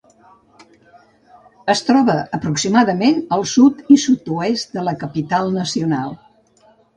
[1.73, 6.19] Es troba aproximadament al sud i sud-oest de la capital nacional.